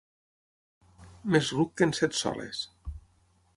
Més 1.35 1.53
ruc 1.59 1.75
que 1.81 1.89
en 1.89 1.95
Set-soles. 2.01 2.65